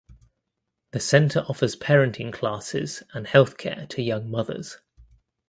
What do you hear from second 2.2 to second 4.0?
classes and health care